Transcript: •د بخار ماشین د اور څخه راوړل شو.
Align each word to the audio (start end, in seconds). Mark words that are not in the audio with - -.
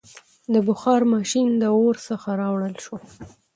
•د 0.53 0.55
بخار 0.67 1.01
ماشین 1.13 1.47
د 1.61 1.63
اور 1.77 1.95
څخه 2.07 2.29
راوړل 2.41 2.75
شو. 2.83 2.95